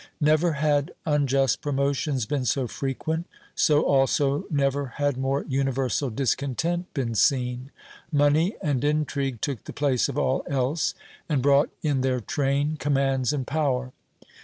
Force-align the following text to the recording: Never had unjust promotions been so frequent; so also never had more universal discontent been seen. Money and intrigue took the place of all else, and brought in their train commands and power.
Never 0.19 0.53
had 0.53 0.89
unjust 1.05 1.61
promotions 1.61 2.25
been 2.25 2.43
so 2.43 2.65
frequent; 2.67 3.27
so 3.53 3.83
also 3.83 4.45
never 4.49 4.87
had 4.97 5.15
more 5.15 5.45
universal 5.47 6.09
discontent 6.09 6.91
been 6.95 7.13
seen. 7.13 7.69
Money 8.11 8.55
and 8.63 8.83
intrigue 8.83 9.41
took 9.41 9.65
the 9.65 9.73
place 9.73 10.09
of 10.09 10.17
all 10.17 10.43
else, 10.47 10.95
and 11.29 11.43
brought 11.43 11.69
in 11.83 12.01
their 12.01 12.19
train 12.19 12.77
commands 12.77 13.31
and 13.31 13.45
power. 13.45 13.91